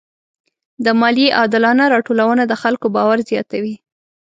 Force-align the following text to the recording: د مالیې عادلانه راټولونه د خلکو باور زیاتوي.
د 0.85 0.87
مالیې 0.99 1.29
عادلانه 1.39 1.83
راټولونه 1.93 2.43
د 2.47 2.53
خلکو 2.61 2.87
باور 2.95 3.17
زیاتوي. 3.29 3.75